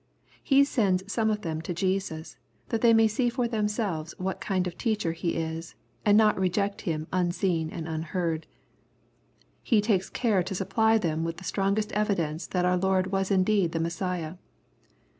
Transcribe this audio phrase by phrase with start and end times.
[0.41, 2.35] He sends some of them to Jesus,
[2.69, 6.81] that they may see for themselves what kind of teacher He is, and not reject
[6.81, 8.47] Him unseen and unheard.
[9.61, 13.73] He takes care to supply them with the strongest evidence that our Lord was indeed
[13.73, 14.37] the Mes siah.